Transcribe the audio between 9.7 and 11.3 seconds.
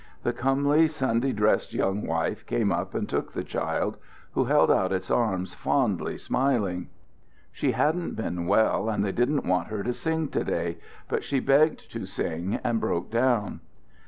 to sing to day; but